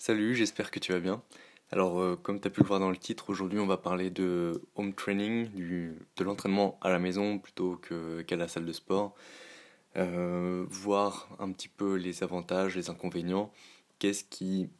Salut, 0.00 0.36
j'espère 0.36 0.70
que 0.70 0.78
tu 0.78 0.92
vas 0.92 1.00
bien. 1.00 1.24
Alors, 1.72 1.98
euh, 1.98 2.14
comme 2.14 2.40
tu 2.40 2.46
as 2.46 2.52
pu 2.52 2.60
le 2.60 2.66
voir 2.68 2.78
dans 2.78 2.88
le 2.88 2.96
titre, 2.96 3.30
aujourd'hui 3.30 3.58
on 3.58 3.66
va 3.66 3.76
parler 3.76 4.10
de 4.10 4.62
home 4.76 4.94
training, 4.94 5.50
de 5.52 6.24
l'entraînement 6.24 6.78
à 6.82 6.88
la 6.88 7.00
maison 7.00 7.40
plutôt 7.40 7.80
qu'à 8.24 8.36
la 8.36 8.46
salle 8.46 8.64
de 8.64 8.72
sport. 8.72 9.16
Euh, 9.96 10.64
voir 10.68 11.28
un 11.40 11.50
petit 11.50 11.66
peu 11.66 11.96
les 11.96 12.22
avantages, 12.22 12.76
les 12.76 12.90
inconvénients, 12.90 13.52
qu'est-ce 13.98 14.22
qui 14.22 14.70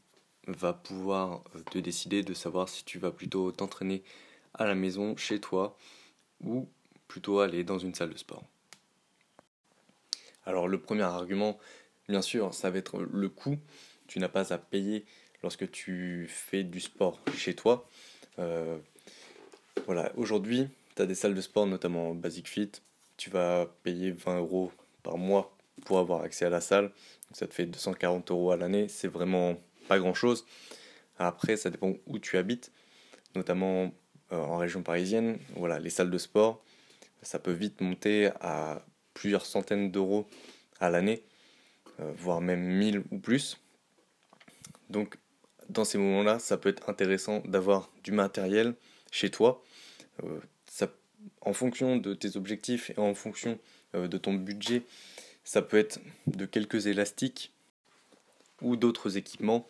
va 0.47 0.73
pouvoir 0.73 1.43
te 1.73 1.79
décider 1.79 2.23
de 2.23 2.33
savoir 2.33 2.69
si 2.69 2.85
tu 2.85 3.01
vas 3.01 3.11
plutôt 3.11 3.51
t'entraîner 3.51 4.05
à 4.55 4.67
la 4.67 4.77
maison, 4.77 5.17
chez 5.17 5.41
toi, 5.41 5.77
ou 6.45 6.69
plutôt 7.09 7.41
aller 7.41 7.65
dans 7.65 7.79
une 7.81 7.93
salle 7.93 8.11
de 8.11 8.19
sport? 8.19 8.45
Alors 10.47 10.69
le 10.69 10.81
premier 10.81 11.03
argument, 11.03 11.59
bien 12.09 12.23
sûr, 12.23 12.55
ça 12.55 12.71
va 12.71 12.79
être 12.79 13.01
le 13.01 13.29
coût. 13.29 13.59
Tu 14.09 14.19
n'as 14.19 14.29
pas 14.29 14.53
à 14.53 14.59
payer 14.59 15.05
lorsque 15.43 15.71
tu 15.71 16.27
fais 16.29 16.65
du 16.65 16.81
sport 16.81 17.21
chez 17.37 17.55
toi. 17.55 17.89
Euh, 18.39 18.79
voilà, 19.87 20.13
aujourd'hui, 20.17 20.67
tu 20.97 21.03
as 21.03 21.07
des 21.07 21.15
salles 21.15 21.35
de 21.35 21.41
sport, 21.41 21.67
notamment 21.67 22.15
Basic 22.15 22.49
Fit. 22.49 22.73
Tu 23.17 23.31
vas 23.31 23.67
payer 23.83 24.11
20 24.11 24.39
euros 24.39 24.73
par 25.03 25.19
mois 25.19 25.57
pour 25.85 25.99
avoir 25.99 26.23
accès 26.23 26.47
à 26.47 26.51
la 26.51 26.61
salle. 26.61 26.91
Ça 27.33 27.47
te 27.47 27.55
fait 27.55 27.67
240 27.67 28.31
euros 28.31 28.51
à 28.51 28.57
l'année. 28.57 28.89
C'est 28.89 29.09
vraiment 29.09 29.57
pas 29.89 29.99
grand 29.99 30.15
chose. 30.15 30.47
Après, 31.19 31.57
ça 31.57 31.71
dépend 31.71 31.95
où 32.07 32.19
tu 32.19 32.39
habites, 32.39 32.73
notamment 33.35 33.93
euh, 34.33 34.37
en 34.37 34.57
région 34.57 34.83
parisienne. 34.83 35.39
Voilà, 35.57 35.79
les 35.79 35.91
salles 35.91 36.11
de 36.11 36.19
sport, 36.19 36.63
ça 37.23 37.39
peut 37.39 37.53
vite 37.53 37.81
monter 37.81 38.31
à 38.41 38.85
plusieurs 39.15 39.45
centaines 39.45 39.91
d'euros 39.91 40.27
à 40.81 40.91
l'année, 40.91 41.25
euh, 42.01 42.13
voire 42.17 42.41
même 42.41 42.61
1000 42.61 43.03
ou 43.11 43.19
plus. 43.19 43.59
Donc, 44.91 45.17
dans 45.69 45.85
ces 45.85 45.99
moments-là, 45.99 46.39
ça 46.39 46.57
peut 46.57 46.69
être 46.69 46.89
intéressant 46.89 47.41
d'avoir 47.41 47.91
du 48.03 48.13
matériel 48.13 48.75
chez 49.11 49.31
toi. 49.31 49.63
Euh, 50.25 50.41
ça, 50.67 50.91
en 51.41 51.53
fonction 51.53 51.97
de 51.97 52.15
tes 52.15 52.37
objectifs 52.37 52.91
et 52.91 52.99
en 52.99 53.15
fonction 53.15 53.59
de 53.95 54.19
ton 54.19 54.35
budget, 54.35 54.83
ça 55.45 55.63
peut 55.63 55.79
être 55.79 55.99
de 56.27 56.45
quelques 56.45 56.87
élastiques 56.87 57.53
ou 58.61 58.77
d'autres 58.77 59.17
équipements 59.17 59.67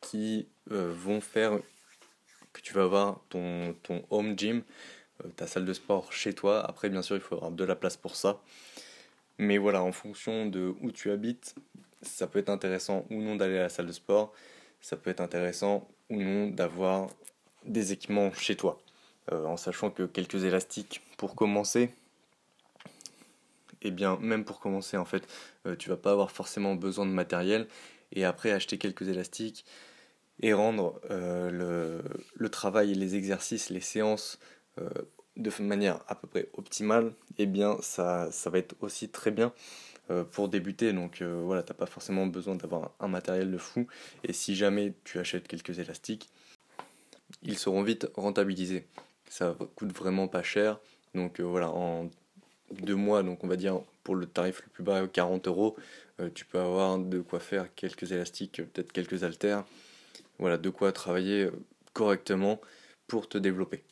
qui 0.00 0.48
vont 0.66 1.20
faire 1.20 1.60
que 2.52 2.60
tu 2.60 2.74
vas 2.74 2.84
avoir 2.84 3.20
ton, 3.28 3.74
ton 3.82 4.04
home 4.10 4.38
gym, 4.38 4.62
euh, 5.24 5.28
ta 5.36 5.46
salle 5.46 5.64
de 5.64 5.72
sport 5.72 6.12
chez 6.12 6.34
toi. 6.34 6.64
Après, 6.68 6.88
bien 6.88 7.02
sûr, 7.02 7.16
il 7.16 7.22
faut 7.22 7.34
avoir 7.34 7.50
de 7.50 7.64
la 7.64 7.76
place 7.76 7.96
pour 7.96 8.16
ça. 8.16 8.40
Mais 9.38 9.58
voilà, 9.58 9.82
en 9.82 9.92
fonction 9.92 10.46
de 10.46 10.74
où 10.80 10.92
tu 10.92 11.10
habites, 11.10 11.54
ça 12.02 12.26
peut 12.26 12.38
être 12.38 12.50
intéressant 12.50 13.06
ou 13.10 13.20
non 13.20 13.36
d'aller 13.36 13.58
à 13.58 13.62
la 13.62 13.68
salle 13.68 13.86
de 13.86 13.92
sport. 13.92 14.32
Ça 14.80 14.96
peut 14.96 15.10
être 15.10 15.20
intéressant 15.20 15.88
ou 16.10 16.20
non 16.20 16.48
d'avoir 16.48 17.08
des 17.64 17.92
équipements 17.92 18.32
chez 18.32 18.56
toi. 18.56 18.78
Euh, 19.30 19.44
en 19.44 19.56
sachant 19.56 19.90
que 19.90 20.02
quelques 20.02 20.42
élastiques 20.42 21.00
pour 21.16 21.36
commencer, 21.36 21.90
et 23.80 23.88
eh 23.88 23.90
bien 23.92 24.18
même 24.20 24.44
pour 24.44 24.58
commencer 24.58 24.96
en 24.96 25.04
fait, 25.04 25.22
euh, 25.66 25.76
tu 25.76 25.88
vas 25.88 25.96
pas 25.96 26.10
avoir 26.10 26.32
forcément 26.32 26.74
besoin 26.74 27.06
de 27.06 27.12
matériel 27.12 27.68
et 28.10 28.24
après 28.24 28.50
acheter 28.50 28.78
quelques 28.78 29.06
élastiques, 29.08 29.64
et 30.40 30.52
rendre 30.52 31.00
euh, 31.10 32.02
le, 32.34 32.48
travail 32.48 32.92
et 32.92 32.94
les 32.96 33.14
exercices, 33.14 33.70
les 33.70 33.80
séances 33.80 34.40
de 35.36 35.50
manière 35.62 36.00
à 36.08 36.16
peu 36.16 36.26
près 36.26 36.48
optimale, 36.54 37.12
eh 37.38 37.46
bien 37.46 37.76
ça, 37.80 38.28
va 38.46 38.58
être 38.58 38.74
aussi 38.80 39.08
très 39.08 39.30
bien 39.30 39.52
pour 40.32 40.48
débuter. 40.48 40.92
Donc 40.92 41.22
voilà, 41.22 41.62
t'as 41.62 41.74
pas 41.74 41.86
forcément 41.86 42.26
besoin 42.26 42.54
d'avoir 42.54 42.92
un, 43.00 43.08
matériel 43.08 43.50
de 43.50 43.58
fou. 43.58 43.86
Et 44.24 44.32
si 44.32 44.54
jamais 44.54 44.94
tu 45.04 45.18
achètes 45.18 45.48
quelques 45.48 45.78
élastiques, 45.78 46.28
ils 47.42 47.58
seront 47.58 47.82
vite 47.82 48.08
rentabilisés. 48.16 48.84
Ça 49.28 49.56
coûte 49.76 49.92
vraiment 49.92 50.28
pas 50.28 50.42
cher. 50.42 50.78
Donc 51.14 51.40
voilà, 51.40 51.70
en 51.70 52.10
deux 52.70 52.96
mois, 52.96 53.22
donc 53.22 53.44
on 53.44 53.48
va 53.48 53.56
dire 53.56 53.80
pour 54.02 54.14
le 54.14 54.26
tarif 54.26 54.62
le 54.64 54.70
plus 54.70 54.82
bas, 54.82 55.06
40 55.06 55.46
euros, 55.48 55.76
tu 56.34 56.44
peux 56.44 56.58
avoir 56.58 56.98
de 56.98 57.20
quoi 57.20 57.40
faire 57.40 57.74
quelques 57.74 58.12
élastiques, 58.12 58.62
peut-être 58.72 58.92
quelques 58.92 59.24
haltères 59.24 59.64
voilà, 60.42 60.58
de 60.58 60.70
quoi 60.70 60.92
travailler 60.92 61.44
euh, 61.44 61.52
correctement 61.92 62.60
pour 63.06 63.28
te 63.28 63.38
développer. 63.38 63.82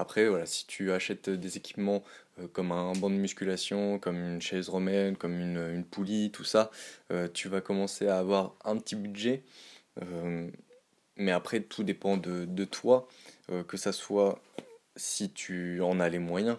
Après, 0.00 0.26
voilà, 0.28 0.46
si 0.46 0.66
tu 0.66 0.92
achètes 0.92 1.28
des 1.28 1.58
équipements 1.58 2.02
euh, 2.38 2.48
comme 2.54 2.72
un 2.72 2.92
banc 2.92 3.10
de 3.10 3.16
musculation, 3.16 3.98
comme 3.98 4.16
une 4.16 4.40
chaise 4.40 4.70
romaine, 4.70 5.14
comme 5.14 5.38
une, 5.38 5.84
poulie, 5.84 6.30
tout 6.30 6.42
ça, 6.42 6.70
euh, 7.12 7.28
tu 7.28 7.48
vas 7.48 7.60
commencer 7.60 8.08
à 8.08 8.18
avoir 8.18 8.54
un 8.64 8.78
petit 8.78 8.96
budget. 8.96 9.42
mais 11.16 11.32
après, 11.32 11.60
tout 11.60 11.82
dépend 11.82 12.16
de, 12.16 12.46
de 12.46 12.64
toi, 12.64 13.06
que 13.68 13.76
ça 13.76 13.92
soit 13.92 14.40
si 14.96 15.30
tu 15.30 15.82
en 15.82 16.00
as 16.00 16.08
les 16.08 16.18
moyens. 16.18 16.56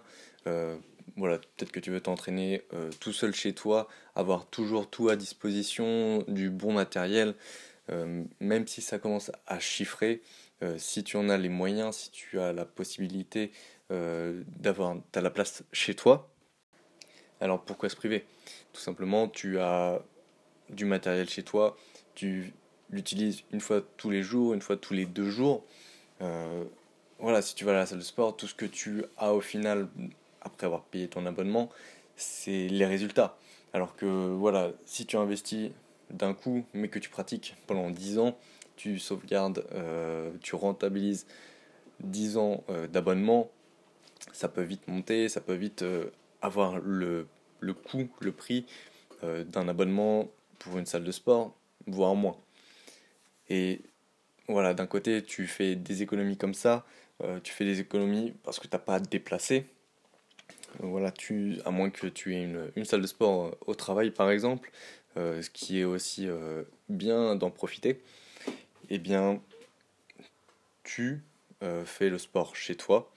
voilà, 1.16 1.38
peut-être 1.38 1.72
que 1.72 1.80
tu 1.80 1.90
veux 1.90 2.00
t'entraîner 2.00 2.62
tout 3.00 3.12
seul 3.12 3.34
chez 3.34 3.54
toi, 3.54 3.88
avoir 4.14 4.46
toujours 4.46 4.88
tout 4.88 5.08
à 5.08 5.16
disposition, 5.16 6.22
du 6.28 6.48
bon 6.48 6.72
matériel. 6.72 7.34
Euh, 7.90 8.24
même 8.40 8.66
si 8.66 8.80
ça 8.80 8.98
commence 8.98 9.30
à 9.46 9.58
chiffrer, 9.58 10.22
euh, 10.62 10.76
si 10.78 11.02
tu 11.02 11.16
en 11.16 11.28
as 11.28 11.36
les 11.36 11.48
moyens, 11.48 11.96
si 11.96 12.10
tu 12.10 12.38
as 12.38 12.52
la 12.52 12.64
possibilité 12.64 13.50
euh, 13.90 14.42
d'avoir 14.46 14.96
la 15.14 15.30
place 15.30 15.64
chez 15.72 15.94
toi, 15.94 16.30
alors 17.40 17.62
pourquoi 17.62 17.88
se 17.88 17.96
priver? 17.96 18.24
Tout 18.72 18.80
simplement, 18.80 19.28
tu 19.28 19.58
as 19.58 20.00
du 20.70 20.84
matériel 20.84 21.28
chez 21.28 21.42
toi, 21.42 21.76
tu 22.14 22.52
l'utilises 22.90 23.42
une 23.52 23.60
fois 23.60 23.82
tous 23.96 24.10
les 24.10 24.22
jours, 24.22 24.54
une 24.54 24.62
fois 24.62 24.76
tous 24.76 24.94
les 24.94 25.06
deux 25.06 25.30
jours. 25.30 25.64
voilà, 27.18 27.42
si 27.42 27.54
tu 27.54 27.64
vas 27.64 27.72
à 27.72 27.74
la 27.74 27.86
salle 27.86 27.98
de 27.98 28.04
sport, 28.04 28.36
tout 28.36 28.46
ce 28.46 28.54
que 28.54 28.66
tu 28.66 29.04
as 29.16 29.32
au 29.34 29.40
final, 29.40 29.88
après 30.40 30.66
avoir 30.66 30.82
payé 30.84 31.08
ton 31.08 31.26
abonnement, 31.26 31.70
c'est 32.16 32.68
les 32.68 32.86
résultats. 32.86 33.36
Alors 33.72 33.96
que 33.96 34.06
voilà, 34.06 34.72
si 34.84 35.06
tu 35.06 35.16
investis 35.16 35.70
d'un 36.12 36.34
coup, 36.34 36.64
mais 36.74 36.88
que 36.88 36.98
tu 36.98 37.08
pratiques 37.08 37.56
pendant 37.66 37.90
10 37.90 38.18
ans, 38.18 38.38
tu 38.76 38.98
sauvegardes, 38.98 39.64
euh, 39.72 40.32
tu 40.42 40.54
rentabilises 40.54 41.26
10 42.00 42.36
ans 42.36 42.64
euh, 42.68 42.86
d'abonnement, 42.86 43.50
ça 44.32 44.48
peut 44.48 44.62
vite 44.62 44.88
monter, 44.88 45.28
ça 45.28 45.40
peut 45.40 45.54
vite 45.54 45.82
euh, 45.82 46.10
avoir 46.40 46.78
le, 46.78 47.26
le 47.60 47.74
coût, 47.74 48.08
le 48.20 48.32
prix 48.32 48.66
d'un 49.22 49.68
abonnement 49.68 50.26
pour 50.58 50.78
une 50.78 50.86
salle 50.86 51.04
de 51.04 51.12
sport, 51.12 51.54
voire 51.86 52.16
moins. 52.16 52.36
Et 53.48 53.80
voilà, 54.48 54.74
d'un 54.74 54.88
côté, 54.88 55.22
tu 55.22 55.46
fais 55.46 55.76
des 55.76 56.02
économies 56.02 56.36
comme 56.36 56.54
ça, 56.54 56.84
tu 57.44 57.52
fais 57.52 57.64
des 57.64 57.78
économies 57.78 58.34
parce 58.42 58.58
que 58.58 58.66
tu 58.66 58.74
n'as 58.74 58.80
pas 58.80 58.96
à 58.96 59.00
te 59.00 59.08
déplacer. 59.08 59.66
Voilà, 60.80 61.12
tu, 61.12 61.60
à 61.64 61.70
moins 61.70 61.90
que 61.90 62.08
tu 62.08 62.34
aies 62.34 62.42
une, 62.42 62.72
une 62.74 62.84
salle 62.84 63.02
de 63.02 63.06
sport 63.06 63.56
au 63.64 63.76
travail 63.76 64.10
par 64.10 64.28
exemple, 64.28 64.72
ce 65.16 65.50
qui 65.50 65.80
est 65.80 65.84
aussi 65.84 66.28
euh, 66.28 66.62
bien 66.88 67.36
d'en 67.36 67.50
profiter, 67.50 68.00
eh 68.90 68.98
bien, 68.98 69.40
tu 70.84 71.22
euh, 71.62 71.84
fais 71.84 72.08
le 72.08 72.18
sport 72.18 72.56
chez 72.56 72.76
toi. 72.76 73.12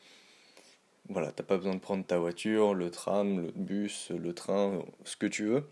Voilà, 1.09 1.31
t'as 1.31 1.43
pas 1.43 1.57
besoin 1.57 1.75
de 1.75 1.79
prendre 1.79 2.05
ta 2.05 2.17
voiture, 2.17 2.73
le 2.73 2.89
tram, 2.89 3.45
le 3.45 3.51
bus, 3.51 4.09
le 4.09 4.33
train, 4.33 4.83
ce 5.03 5.15
que 5.15 5.27
tu 5.27 5.45
veux. 5.45 5.69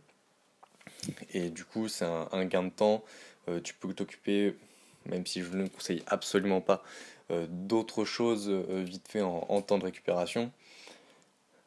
Et 1.33 1.49
du 1.49 1.65
coup, 1.65 1.87
c'est 1.87 2.05
un, 2.05 2.45
gain 2.45 2.63
de 2.63 2.69
temps. 2.69 3.03
tu 3.63 3.73
peux 3.73 3.93
t'occuper, 3.93 4.55
même 5.07 5.25
si 5.25 5.41
je 5.41 5.49
ne 5.49 5.63
le 5.63 5.69
conseille 5.69 6.03
absolument 6.05 6.61
pas, 6.61 6.83
d'autres 7.49 8.05
choses 8.05 8.49
vite 8.49 9.07
fait 9.07 9.21
en, 9.21 9.61
temps 9.63 9.79
de 9.79 9.85
récupération. 9.85 10.51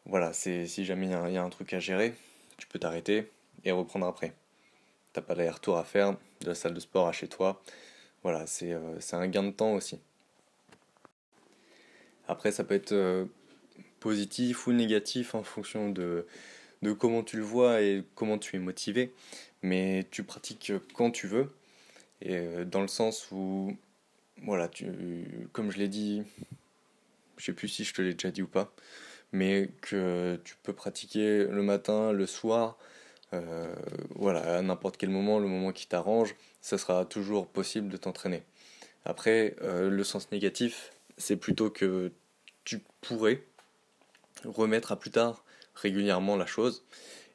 Voilà, 0.07 0.33
c'est 0.33 0.67
si 0.69 0.85
jamais 0.85 1.07
il 1.07 1.33
y, 1.33 1.37
a 1.37 1.43
un 1.43 1.51
truc 1.51 1.73
à 1.73 1.81
gérer, 1.81 2.15
tu 2.59 2.69
peux 2.69 2.79
t'arrêter 2.79 3.33
et 3.65 3.73
reprendre 3.73 4.07
après 4.07 4.33
t'as 5.17 5.23
pas 5.23 5.35
l'aller-retour 5.35 5.79
à 5.79 5.85
faire 5.85 6.13
de 6.43 6.47
la 6.47 6.55
salle 6.55 6.75
de 6.75 6.81
sport 6.81 7.09
à 7.09 7.13
chez 7.13 7.27
toi. 7.27 7.63
Voilà, 8.23 8.45
euh, 8.63 8.97
c'est 9.01 9.17
un 9.17 9.27
gain 9.29 9.45
de 9.45 9.51
temps 9.51 9.73
aussi. 9.73 9.99
Après, 12.29 12.53
ça 12.53 12.65
peut 12.65 12.75
être 12.75 12.93
euh, 12.93 13.25
positif 13.99 14.67
ou 14.67 14.75
négatif 14.75 15.35
en 15.35 15.43
fonction 15.43 15.89
de, 15.89 16.27
de 16.83 16.93
comment 16.93 17.23
tu 17.23 17.39
le 17.39 17.45
vois 17.45 17.81
et 17.81 18.05
comment 18.15 18.37
tu 18.37 18.57
es 18.57 18.59
motivé. 18.59 19.15
Mais 19.63 20.07
tu 20.11 20.23
pratiques 20.23 20.73
quand 20.93 21.11
tu 21.11 21.29
veux. 21.29 21.51
Et 22.21 22.37
euh, 22.37 22.67
dans 22.67 22.83
le 22.83 22.89
sens 22.89 23.29
où, 23.33 23.75
voilà, 24.43 24.69
tu, 24.69 25.49
comme 25.53 25.71
je 25.71 25.79
l'ai 25.79 25.89
dit, 25.89 26.25
je 27.39 27.47
sais 27.47 27.53
plus 27.55 27.69
si 27.69 27.85
je 27.85 27.95
te 27.95 28.03
l'ai 28.03 28.13
déjà 28.13 28.31
dit 28.31 28.43
ou 28.43 28.49
pas, 28.49 28.71
mais 29.33 29.71
que 29.81 30.39
tu 30.45 30.57
peux 30.63 30.75
pratiquer 30.75 31.45
le 31.45 31.63
matin, 31.63 32.13
le 32.13 32.27
soir, 32.27 32.77
euh, 33.33 33.75
voilà, 34.15 34.59
à 34.59 34.63
n'importe 34.63 34.97
quel 34.97 35.11
moment, 35.11 35.39
le 35.39 35.49
moment 35.49 35.73
qui 35.73 35.87
t'arrange, 35.87 36.35
ça 36.61 36.79
sera 36.79 37.05
toujours 37.05 37.47
possible 37.47 37.89
de 37.89 37.97
t'entraîner. 37.97 38.43
Après, 39.05 39.57
euh, 39.63 39.91
le 39.91 40.05
sens 40.05 40.31
négatif, 40.33 40.93
c'est 41.19 41.37
plutôt 41.37 41.71
que 41.71 42.13
tu 42.65 42.83
pourrais 43.01 43.43
remettre 44.45 44.93
à 44.93 44.97
plus 44.99 45.11
tard 45.11 45.45
régulièrement 45.75 46.37
la 46.37 46.47
chose. 46.47 46.85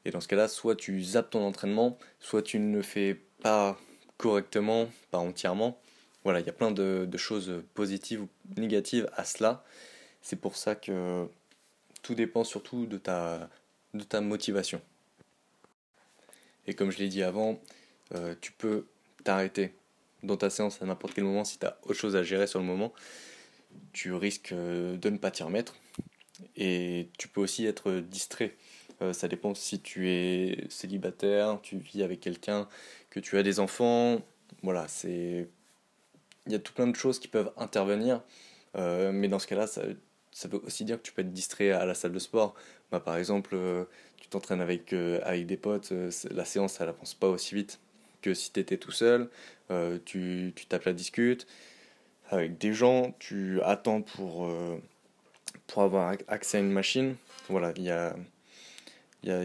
Et 0.05 0.11
dans 0.11 0.21
ce 0.21 0.27
cas-là, 0.27 0.47
soit 0.47 0.75
tu 0.75 1.01
zappes 1.03 1.29
ton 1.29 1.45
entraînement, 1.45 1.97
soit 2.19 2.41
tu 2.41 2.59
ne 2.59 2.81
fais 2.81 3.21
pas 3.41 3.77
correctement, 4.17 4.89
pas 5.11 5.19
entièrement. 5.19 5.79
Voilà, 6.23 6.39
il 6.39 6.45
y 6.45 6.49
a 6.49 6.53
plein 6.53 6.71
de, 6.71 7.07
choses 7.17 7.63
positives 7.73 8.21
ou 8.21 8.29
négatives 8.57 9.09
à 9.15 9.23
cela. 9.25 9.63
C'est 10.21 10.35
pour 10.35 10.55
ça 10.55 10.75
que 10.75 11.27
tout 12.03 12.15
dépend 12.15 12.43
surtout 12.43 12.85
de 12.85 12.97
ta, 12.97 13.49
de 13.93 14.03
ta 14.03 14.21
motivation. 14.21 14.81
Et 16.67 16.73
comme 16.73 16.91
je 16.91 16.99
l'ai 16.99 17.07
dit 17.07 17.23
avant, 17.23 17.59
euh, 18.15 18.35
tu 18.41 18.51
peux 18.51 18.85
t'arrêter 19.23 19.73
dans 20.23 20.37
ta 20.37 20.49
séance 20.49 20.81
à 20.81 20.85
n'importe 20.85 21.13
quel 21.13 21.23
moment 21.23 21.43
si 21.43 21.57
tu 21.57 21.65
as 21.65 21.77
autre 21.83 21.93
chose 21.93 22.15
à 22.15 22.23
gérer 22.23 22.47
sur 22.47 22.59
le 22.59 22.65
moment. 22.65 22.93
Tu 23.93 24.13
risques 24.13 24.51
euh, 24.51 24.97
de 24.97 25.09
ne 25.09 25.17
pas 25.17 25.31
t'y 25.31 25.43
remettre. 25.43 25.75
Et 26.55 27.09
tu 27.17 27.27
peux 27.27 27.41
aussi 27.41 27.65
être 27.65 27.91
distrait. 27.99 28.55
Euh, 29.01 29.13
ça 29.13 29.27
dépend 29.27 29.55
si 29.55 29.79
tu 29.79 30.09
es 30.09 30.65
célibataire, 30.69 31.59
tu 31.61 31.77
vis 31.77 32.03
avec 32.03 32.19
quelqu'un, 32.19 32.67
que 33.09 33.19
tu 33.19 33.37
as 33.37 33.43
des 33.43 33.59
enfants. 33.59 34.21
Voilà, 34.63 34.87
c'est. 34.87 35.47
Il 36.47 36.51
y 36.51 36.55
a 36.55 36.59
tout 36.59 36.73
plein 36.73 36.87
de 36.87 36.95
choses 36.95 37.19
qui 37.19 37.27
peuvent 37.27 37.51
intervenir. 37.57 38.21
mais 38.75 39.27
dans 39.27 39.37
ce 39.37 39.47
cas-là, 39.47 39.67
ça, 40.31 40.47
veut 40.47 40.61
aussi 40.65 40.85
dire 40.85 40.97
que 40.97 41.03
tu 41.03 41.11
peux 41.11 41.21
être 41.21 41.31
distrait 41.31 41.71
à 41.71 41.85
la 41.85 41.93
salle 41.93 42.11
de 42.13 42.19
sport. 42.19 42.55
Bah, 42.91 42.99
par 42.99 43.17
exemple, 43.17 43.51
euh, 43.53 43.85
tu 44.17 44.27
t'entraînes 44.27 44.61
avec, 44.61 44.93
euh, 44.93 45.19
avec 45.23 45.45
des 45.45 45.57
potes, 45.57 45.91
euh, 45.91 46.11
la 46.31 46.45
séance, 46.45 46.79
elle 46.81 46.89
avance 46.89 47.13
pas 47.13 47.29
aussi 47.29 47.55
vite 47.55 47.79
que 48.21 48.33
si 48.33 48.51
tu 48.51 48.59
étais 48.59 48.77
tout 48.77 48.91
seul. 48.91 49.29
tu, 50.05 50.53
tu 50.55 50.65
tapes 50.67 50.83
la 50.83 50.93
discute. 50.93 51.47
Avec 52.29 52.57
des 52.57 52.73
gens, 52.73 53.13
tu 53.19 53.61
attends 53.63 54.01
pour, 54.01 54.49
pour 55.67 55.81
avoir 55.81 56.15
accès 56.27 56.57
à 56.57 56.59
une 56.61 56.71
machine. 56.71 57.15
Voilà, 57.49 57.73
il 57.75 57.83
y 57.83 57.89
a, 57.89 58.15
y 59.23 59.31
a 59.31 59.41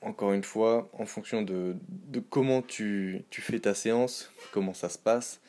encore 0.00 0.32
une 0.32 0.42
fois, 0.42 0.88
en 0.94 1.04
fonction 1.04 1.42
de, 1.42 1.76
de 1.88 2.20
comment 2.20 2.62
tu, 2.62 3.24
tu, 3.30 3.42
fais 3.42 3.58
ta 3.58 3.74
séance, 3.74 4.30
comment 4.52 4.74
ça 4.74 4.88
se 4.88 4.98
passe, 4.98 5.40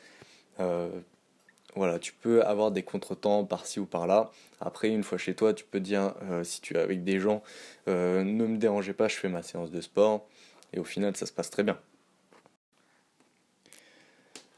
voilà, 1.78 2.00
tu 2.00 2.12
peux 2.12 2.42
avoir 2.44 2.72
des 2.72 2.82
contretemps 2.82 3.44
par-ci 3.44 3.78
ou 3.78 3.86
par-là. 3.86 4.32
Après, 4.60 4.88
une 4.88 5.04
fois 5.04 5.16
chez 5.16 5.34
toi, 5.34 5.54
tu 5.54 5.64
peux 5.64 5.78
dire, 5.78 6.12
euh, 6.22 6.42
si 6.42 6.60
tu 6.60 6.74
es 6.74 6.78
avec 6.78 7.04
des 7.04 7.20
gens, 7.20 7.40
euh, 7.86 8.24
ne 8.24 8.46
me 8.46 8.58
dérangez 8.58 8.92
pas, 8.92 9.06
je 9.06 9.14
fais 9.14 9.28
ma 9.28 9.44
séance 9.44 9.70
de 9.70 9.80
sport. 9.80 10.26
Et 10.72 10.80
au 10.80 10.84
final, 10.84 11.16
ça 11.16 11.24
se 11.24 11.32
passe 11.32 11.50
très 11.50 11.62
bien. 11.62 11.78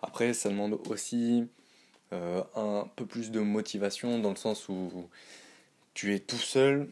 Après, 0.00 0.32
ça 0.32 0.48
demande 0.48 0.80
aussi 0.88 1.46
euh, 2.14 2.42
un 2.56 2.88
peu 2.96 3.04
plus 3.04 3.30
de 3.30 3.40
motivation 3.40 4.18
dans 4.18 4.30
le 4.30 4.36
sens 4.36 4.70
où 4.70 4.90
tu 5.92 6.14
es 6.14 6.20
tout 6.20 6.36
seul. 6.36 6.88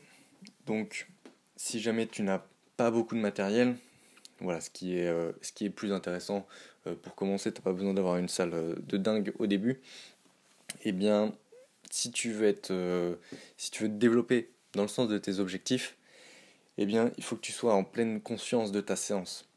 Donc, 0.67 1.09
si 1.57 1.81
jamais 1.81 2.07
tu 2.07 2.23
n'as 2.23 2.43
pas 2.77 2.91
beaucoup 2.91 3.15
de 3.15 3.21
matériel, 3.21 3.77
voilà, 4.41 4.61
ce 4.61 4.69
qui 4.69 4.99
est, 4.99 5.11
ce 5.41 5.53
qui 5.53 5.65
est 5.65 5.71
plus 5.71 5.91
intéressant 5.93 6.47
pour 7.03 7.15
commencer, 7.15 7.51
tu 7.51 7.61
n'as 7.61 7.65
pas 7.65 7.73
besoin 7.73 7.95
d'avoir 7.95 8.19
une 8.19 8.29
salle 8.29 8.77
de 8.79 8.97
dingue 8.99 9.33
au 9.39 9.47
début 9.47 9.81
eh 10.85 10.93
bien, 10.93 11.35
si 11.91 12.11
tu 12.11 12.33
veux 12.33 12.47
être, 12.47 12.71
euh, 12.71 13.17
si 13.57 13.71
tu 13.71 13.85
veux 13.85 13.89
te 13.89 13.95
développer 13.95 14.51
dans 14.75 14.83
le 14.83 14.89
sens 14.89 15.09
de 15.09 15.19
tes 15.19 15.39
objectifs, 15.39 15.97
eh 16.77 16.87
bien, 16.87 17.11
il 17.19 17.25
faut 17.25 17.37
que 17.37 17.41
tu 17.41 17.53
sois 17.53 17.75
en 17.75 17.85
pleine 17.85 18.21
conscience 18.21 18.73
de 18.73 18.81
ta 18.81 18.97
séance. 18.97 19.49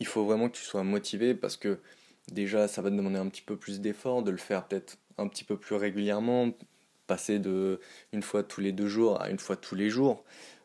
Il 0.00 0.06
faut 0.06 0.24
vraiment 0.24 0.48
que 0.48 0.56
tu 0.56 0.64
sois 0.64 0.82
motivé 0.82 1.34
parce 1.34 1.56
que 1.56 1.78
déjà, 2.32 2.68
ça 2.68 2.82
va 2.82 2.90
te 2.90 2.96
demander 2.96 3.18
un 3.18 3.28
petit 3.28 3.42
peu 3.42 3.56
plus 3.56 3.80
d'effort, 3.80 4.22
de 4.22 4.30
le 4.30 4.36
faire 4.36 4.66
peut-être 4.66 4.98
un 5.16 5.28
petit 5.28 5.44
peu 5.44 5.56
plus 5.56 5.76
régulièrement, 5.76 6.50
passer 7.06 7.38
de 7.38 7.80
une 8.12 8.22
fois 8.22 8.42
tous 8.42 8.60
les 8.60 8.72
deux 8.72 8.88
jours 8.88 9.20
à 9.20 9.30
une 9.30 9.38
fois 9.38 9.56
tous 9.56 9.74
les 9.74 9.90
jours, 9.90 10.24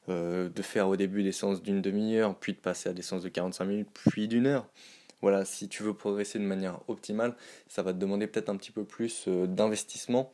euh, 0.09 0.49
de 0.49 0.61
faire 0.61 0.89
au 0.89 0.95
début 0.95 1.23
des 1.23 1.31
séances 1.31 1.61
d'une 1.61 1.81
demi-heure, 1.81 2.35
puis 2.37 2.53
de 2.53 2.57
passer 2.57 2.89
à 2.89 2.93
des 2.93 3.01
séances 3.01 3.23
de 3.23 3.29
45 3.29 3.65
minutes, 3.65 3.89
puis 3.93 4.27
d'une 4.27 4.47
heure. 4.47 4.67
Voilà, 5.23 5.45
si 5.45 5.69
tu 5.69 5.83
veux 5.83 5.93
progresser 5.93 6.37
de 6.37 6.43
manière 6.43 6.81
optimale, 6.89 7.33
ça 7.69 7.81
va 7.81 7.93
te 7.93 7.97
demander 7.97 8.27
peut-être 8.27 8.49
un 8.49 8.57
petit 8.57 8.71
peu 8.71 8.83
plus 8.83 9.23
euh, 9.29 9.47
d'investissement 9.47 10.33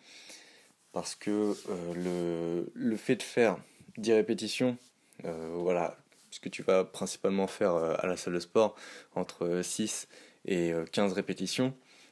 parce 0.94 1.14
que 1.14 1.56
euh, 1.70 2.66
le, 2.74 2.98
fait 2.98 3.16
de 3.16 3.22
faire 3.22 3.60
10 4.00 4.14
répétitions, 4.14 4.80
euh, 5.26 5.52
voilà, 5.54 5.96
ce 6.32 6.40
que 6.40 6.50
tu 6.50 6.64
vas 6.64 6.86
principalement 6.86 7.46
faire 7.46 7.76
à 7.76 8.08
la 8.08 8.18
salle 8.18 8.34
de 8.34 8.40
sport 8.40 8.74
entre 9.14 9.62
6 9.62 10.08
et 10.46 10.74
15 10.92 11.14
répétitions, 11.14 11.68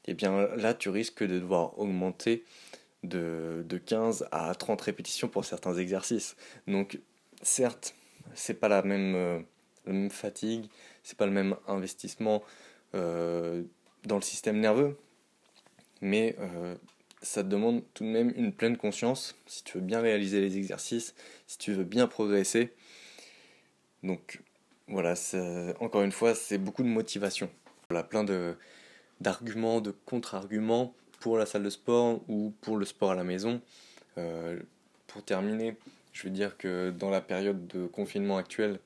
et 0.06 0.12
eh 0.12 0.14
bien 0.14 0.48
là 0.56 0.76
tu 0.76 0.90
risques 0.90 1.24
de 1.24 1.40
devoir 1.40 1.80
augmenter 1.80 2.46
de, 3.02 3.66
15 3.88 4.28
à 4.32 4.54
30 4.54 4.80
répétitions 4.82 5.30
pour 5.30 5.46
certains 5.46 5.74
exercices. 5.74 6.36
Donc 6.68 7.00
certes, 7.42 7.96
c'est 8.36 8.60
pas 8.60 8.68
la 8.68 8.84
même, 8.84 9.46
même 9.94 10.10
fatigue, 10.10 10.66
c'est 11.04 11.18
pas 11.18 11.26
le 11.26 11.32
même 11.32 11.56
investissement 11.68 12.44
euh, 12.96 13.64
dans 14.06 14.16
le 14.16 14.22
système 14.22 14.60
nerveux, 14.60 14.98
mais 16.02 16.36
euh, 16.40 16.76
ça 17.22 17.44
te 17.44 17.50
demande 17.50 17.84
tout 17.94 18.04
de 18.04 18.10
même 18.10 18.34
une 18.36 18.54
pleine 18.54 18.78
conscience 18.78 19.36
si 19.46 19.64
tu 19.64 19.78
veux 19.78 19.84
bien 19.84 20.02
réaliser 20.02 20.42
les 20.42 20.58
exercices, 20.58 21.16
si 21.48 21.58
tu 21.58 21.74
veux 21.74 21.84
bien 21.84 22.08
progresser. 22.08 22.74
Donc 24.04 24.42
voilà, 24.88 25.16
encore 25.80 26.04
une 26.04 26.12
fois, 26.12 26.36
c'est 26.36 26.58
beaucoup 26.58 26.84
de 26.84 26.88
motivation. 26.88 27.50
Voilà, 27.90 28.04
plein 28.04 28.24
de, 28.24 28.56
d'arguments, 29.20 29.82
de 29.82 29.92
contre-arguments 29.92 30.94
pour 31.20 31.38
la 31.38 31.46
salle 31.46 31.64
de 31.64 31.70
sport 31.70 32.22
ou 32.28 32.54
pour 32.62 32.78
le 32.78 32.86
sport 32.86 33.12
à 33.12 33.16
la 33.16 33.24
maison. 33.24 33.62
Euh, 34.18 34.60
pour 35.08 35.24
terminer, 35.24 35.76
je 36.14 36.24
veux 36.24 36.30
dire 36.30 36.58
que 36.58 36.92
dans 36.92 37.10
la 37.10 37.22
période 37.22 37.68
de 37.68 37.88
confinement 37.88 38.38
actuelle, 38.38 38.80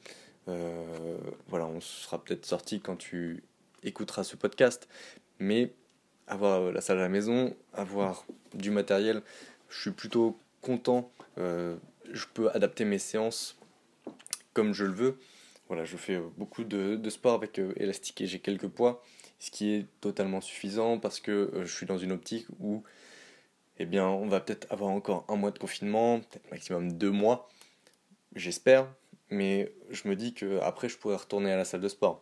voilà, 0.48 1.66
on 1.66 1.80
sera 1.82 2.24
peut-être 2.24 2.46
sorti 2.46 2.82
quand 2.82 2.96
tu 2.96 3.44
écoutera 3.84 4.24
ce 4.24 4.36
podcast. 4.36 4.88
Mais 5.40 5.74
avoir 6.28 6.72
la 6.72 6.82
salle 6.82 7.00
à 7.00 7.02
la 7.02 7.10
maison, 7.10 7.56
avoir 7.74 8.26
du 8.54 8.72
matériel, 8.72 9.22
je 9.70 9.82
suis 9.82 9.92
plutôt 9.92 10.40
content. 10.62 11.12
Euh, 11.38 11.76
je 12.12 12.26
peux 12.34 12.50
adapter 12.52 12.86
mes 12.86 13.00
séances 13.00 13.58
comme 14.54 14.74
je 14.74 14.86
le 14.86 14.94
veux. 14.94 15.20
Voilà, 15.68 15.86
je 15.86 15.98
fais 15.98 16.20
beaucoup 16.38 16.64
de, 16.64 16.96
de 16.96 17.10
sport 17.10 17.34
avec 17.34 17.60
euh, 17.60 17.74
élastique 17.78 18.20
et 18.22 18.28
j'ai 18.28 18.40
quelques 18.40 18.68
poids, 18.68 19.04
ce 19.40 19.52
qui 19.52 19.74
est 19.74 19.86
totalement 20.02 20.42
suffisant 20.42 21.00
parce 21.00 21.20
que 21.20 21.32
euh, 21.32 21.66
je 21.66 21.74
suis 21.74 21.86
dans 21.86 21.98
une 21.98 22.12
optique 22.12 22.46
où 22.60 22.84
eh 23.78 23.86
bien, 23.86 24.06
on 24.08 24.28
va 24.28 24.42
peut-être 24.42 24.72
avoir 24.72 24.92
encore 24.92 25.26
un 25.28 25.38
mois 25.38 25.52
de 25.52 25.58
confinement, 25.58 26.20
peut-être 26.20 26.52
maximum 26.52 26.92
deux 26.94 27.10
mois, 27.10 27.50
j'espère, 28.36 28.88
mais 29.32 29.74
je 29.90 30.08
me 30.08 30.16
dis 30.16 30.34
que 30.34 30.60
après 30.60 30.90
je 30.90 30.98
pourrais 30.98 31.16
retourner 31.16 31.52
à 31.52 31.58
la 31.58 31.66
salle 31.66 31.82
de 31.82 31.88
sport. 31.88 32.22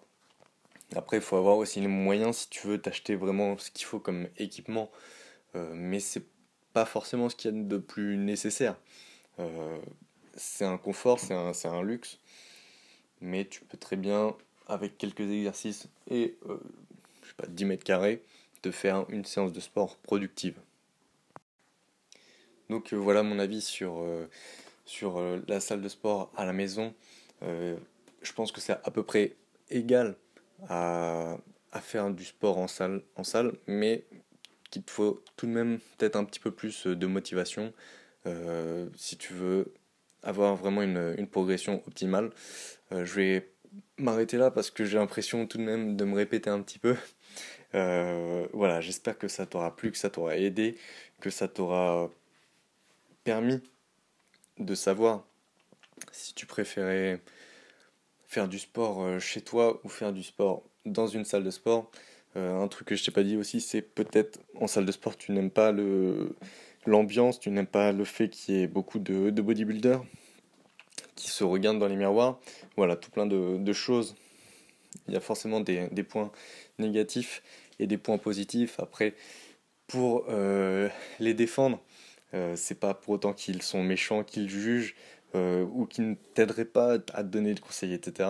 Après, 0.96 1.18
il 1.18 1.24
faut 1.24 1.36
avoir 1.36 1.58
aussi 1.58 1.82
les 1.82 1.88
moyens 1.88 2.38
si 2.38 2.50
tu 2.50 2.68
veux 2.68 2.80
t'acheter 2.80 3.16
vraiment 3.16 3.58
ce 3.58 3.70
qu'il 3.70 3.86
faut 3.86 4.00
comme 4.00 4.28
équipement, 4.38 4.90
euh, 5.56 5.72
mais 5.76 6.00
c'est 6.00 6.26
pas 6.74 6.86
forcément 6.86 7.30
ce 7.30 7.36
qu'il 7.36 7.56
y 7.56 7.60
a 7.60 7.64
de 7.64 7.78
plus 7.78 8.18
nécessaire. 8.18 8.76
Euh, 9.40 9.78
c'est 10.36 10.66
un 10.66 10.78
confort, 10.78 11.20
c'est 11.20 11.34
un, 11.34 11.52
un, 11.66 11.84
luxe, 11.84 12.18
mais 13.22 13.46
tu 13.46 13.62
peux 13.62 13.78
très 13.78 13.98
bien, 13.98 14.36
avec 14.68 14.98
quelques 14.98 15.22
exercices 15.30 15.88
et 16.10 16.38
euh, 16.48 16.58
je 17.22 17.28
sais 17.30 17.36
pas, 17.36 17.48
10 17.48 17.66
mètres 17.66 17.84
carrés, 17.84 18.24
te 18.62 18.72
faire 18.72 19.06
une 19.10 19.26
séance 19.26 19.54
de 19.54 19.60
sport 19.60 19.98
productive. 19.98 20.60
Donc 22.70 22.94
voilà 22.94 23.24
mon 23.24 23.40
avis 23.40 23.62
sur, 23.62 24.04
sur 24.90 25.22
la 25.48 25.60
salle 25.60 25.82
de 25.82 25.88
sport 25.88 26.32
à 26.36 26.46
la 26.46 26.54
maison. 26.54 26.94
je 27.42 28.34
pense 28.36 28.52
que 28.52 28.60
c'est 28.60 28.74
à 28.74 28.92
peu 28.92 29.04
près 29.04 29.36
égal 29.70 30.16
à, 30.68 31.38
faire 31.82 32.10
du 32.10 32.26
sport 32.26 32.58
en 32.58 32.68
salle, 32.68 33.04
en 33.16 33.24
salle 33.24 33.54
mais 33.68 34.04
qu'il 34.72 34.84
te 34.84 34.92
faut 34.92 35.24
tout 35.38 35.46
de 35.46 35.52
même 35.52 35.80
peut-être 35.98 36.16
un 36.16 36.26
petit 36.26 36.40
peu 36.40 36.52
plus 36.52 36.88
de 36.88 37.08
motivation 37.08 37.74
euh, 38.26 38.90
si 38.96 39.18
tu 39.18 39.34
veux 39.34 39.74
avoir 40.24 40.56
vraiment 40.56 40.82
une, 40.82 41.16
une 41.18 41.28
progression 41.28 41.82
optimale. 41.88 42.32
Euh, 42.92 43.06
je 43.06 43.14
vais 43.16 43.52
m'arrêter 43.98 44.38
là 44.38 44.52
parce 44.52 44.72
que 44.72 44.84
j'ai 44.84 44.98
l'impression 44.98 45.48
tout 45.48 45.58
de 45.58 45.64
même 45.64 45.96
de 45.96 46.06
me 46.06 46.16
répéter 46.16 46.50
un 46.50 46.62
petit 46.62 46.80
peu. 46.80 46.96
Euh, 47.76 48.48
voilà, 48.52 48.82
j'espère 48.82 49.18
que 49.18 49.28
ça 49.28 49.46
t'aura 49.46 49.76
plu, 49.76 49.92
que 49.92 49.98
ça 49.98 50.10
t'aura 50.10 50.38
aidé, 50.38 50.76
que 51.22 51.30
ça 51.30 51.48
t'aura 51.48 52.10
permis 53.24 53.62
de 54.60 54.76
savoir 54.76 55.26
si 56.12 56.34
tu 56.34 56.46
préférais 56.46 57.22
faire 58.28 58.48
du 58.48 58.60
sport 58.60 59.02
euh, 59.02 59.20
chez 59.20 59.42
toi 59.42 59.82
ou 59.84 59.90
faire 59.90 60.14
du 60.14 60.24
sport 60.24 60.64
dans 60.86 61.08
une 61.08 61.26
salle 61.26 61.44
de 61.44 61.52
sport. 61.52 61.90
Euh, 62.36 62.62
un 62.62 62.68
truc 62.68 62.90
que 62.90 62.96
je 62.96 63.04
t'ai 63.04 63.12
pas 63.12 63.24
dit 63.24 63.38
aussi, 63.38 63.60
c'est 63.60 63.82
peut-être 63.82 64.40
en 64.56 64.68
salle 64.68 64.86
de 64.86 64.92
sport, 64.92 65.18
tu 65.18 65.32
n'aimes 65.32 65.50
pas 65.50 65.72
le 65.72 66.36
l'ambiance, 66.86 67.40
tu 67.40 67.50
n'aimes 67.50 67.68
pas 67.68 67.92
le 67.92 68.06
fait 68.06 68.30
qu'il 68.30 68.56
y 68.56 68.62
ait 68.62 68.68
beaucoup 68.68 69.00
de, 69.00 69.32
de 69.32 69.42
bodybuilders 69.42 70.02
qui 71.16 71.30
se 71.30 71.44
regardent 71.44 71.80
dans 71.80 71.88
les 71.88 71.96
miroirs. 71.96 72.40
Voilà, 72.78 72.96
tout 72.96 73.12
plein 73.12 73.26
de, 73.26 73.74
choses. 73.74 74.16
Il 75.08 75.14
y 75.14 75.18
a 75.18 75.20
forcément 75.20 75.60
des, 75.60 76.04
points 76.04 76.32
négatifs 76.80 77.44
et 77.80 77.88
des 77.88 77.98
points 77.98 78.18
positifs. 78.18 78.80
Après, 78.80 79.16
pour 79.88 80.26
euh, 80.30 80.90
les 81.20 81.34
défendre, 81.34 81.82
c'est 82.56 82.80
pas 82.80 82.94
pour 82.94 83.14
autant 83.16 83.34
qu'ils 83.34 83.62
sont 83.62 83.84
méchants, 83.84 84.24
qu'ils 84.24 84.50
jugent. 84.50 84.96
Euh, 85.36 85.64
ou 85.74 85.86
qui 85.86 86.02
ne 86.02 86.16
t'aiderait 86.16 86.66
pas 86.66 86.94
à 86.94 87.24
te 87.24 87.28
donner 87.28 87.54
de 87.54 87.60
conseils, 87.60 87.94
etc. 87.94 88.30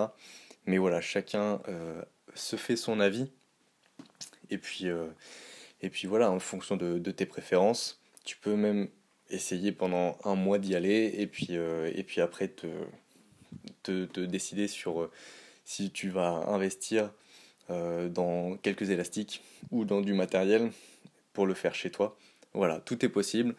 Mais 0.66 0.78
voilà, 0.78 1.00
chacun 1.00 1.62
euh, 1.70 2.02
se 2.36 2.58
fait 2.58 2.76
son 2.76 3.00
avis 3.00 3.32
Et 4.50 4.58
puis, 4.58 4.88
et 5.82 5.90
puis 5.90 6.08
voilà, 6.08 6.30
en 6.30 6.40
fonction 6.40 6.76
de, 6.76 7.12
tes 7.12 7.26
préférences, 7.26 8.02
tu 8.26 8.36
peux 8.36 8.56
même 8.56 8.90
essayer 9.30 9.72
pendant 9.72 10.18
un 10.26 10.36
mois 10.36 10.58
d'y 10.60 10.76
aller 10.76 11.14
et 11.18 11.28
puis, 11.28 11.54
et 11.54 12.04
puis 12.04 12.20
après 12.20 12.50
te, 12.50 12.68
te 13.84 14.20
décider 14.20 14.68
sur 14.68 15.10
si 15.64 15.92
tu 15.92 16.10
vas 16.10 16.44
investir 16.48 17.14
dans 17.70 18.58
quelques 18.58 18.90
élastiques 18.90 19.42
ou 19.72 19.86
dans 19.86 20.02
du 20.02 20.14
matériel 20.14 20.72
pour 21.32 21.46
le 21.46 21.54
faire 21.54 21.76
chez 21.76 21.92
toi. 21.92 22.18
Voilà, 22.54 22.82
tout 22.82 23.06
est 23.06 23.10
possible. 23.10 23.56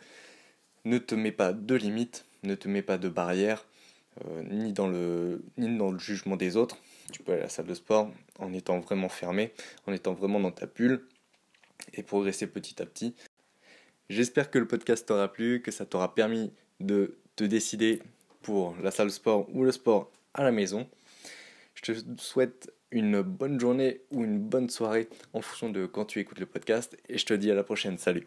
Ne 0.84 0.98
te 0.98 1.14
mets 1.14 1.32
pas 1.32 1.52
de 1.52 1.74
limites, 1.74 2.24
ne 2.42 2.54
te 2.54 2.68
mets 2.68 2.82
pas 2.82 2.98
de 2.98 3.08
barrières, 3.08 3.66
euh, 4.24 4.42
ni, 4.42 4.72
dans 4.72 4.88
le, 4.88 5.42
ni 5.56 5.78
jugement 5.98 6.36
des 6.36 6.56
autres. 6.56 6.78
Tu 7.12 7.22
peux 7.22 7.32
aller 7.32 7.42
à 7.42 7.44
la 7.44 7.50
salle 7.50 7.66
de 7.66 7.74
sport 7.74 8.10
en 8.38 8.52
étant 8.52 8.78
vraiment 8.80 9.08
fermé, 9.08 9.52
en 9.86 9.92
étant 9.92 10.14
vraiment 10.14 10.40
dans 10.40 10.50
ta 10.50 10.66
bulle 10.66 11.06
et 11.94 12.02
progresser 12.02 12.46
petit 12.46 12.80
à 12.82 12.86
petit. 12.86 13.14
J'espère 14.08 14.50
que 14.50 14.58
le 14.58 14.66
podcast 14.66 15.06
t'aura 15.06 15.32
plu, 15.32 15.62
que 15.62 15.70
ça 15.70 15.86
t'aura 15.86 16.14
permis 16.14 16.52
de 16.80 17.18
te 17.36 17.44
décider 17.44 18.02
pour 18.42 18.74
la 18.82 18.90
salle 18.90 19.08
de 19.08 19.12
sport 19.12 19.48
ou 19.54 19.64
le 19.64 19.72
sport 19.72 20.10
à 20.34 20.42
la 20.42 20.50
maison. 20.50 20.88
Je 21.74 21.92
te 21.92 22.00
souhaite 22.18 22.72
une 22.90 23.22
bonne 23.22 23.60
journée 23.60 24.00
ou 24.10 24.24
une 24.24 24.40
bonne 24.40 24.68
soirée 24.68 25.08
en 25.32 25.40
fonction 25.40 25.70
de 25.70 25.86
quand 25.86 26.04
tu 26.04 26.18
écoutes 26.18 26.40
le 26.40 26.46
podcast 26.46 26.96
et 27.08 27.18
je 27.18 27.26
te 27.26 27.34
dis 27.34 27.50
à 27.50 27.54
la 27.54 27.62
prochaine. 27.62 27.98
Salut 27.98 28.24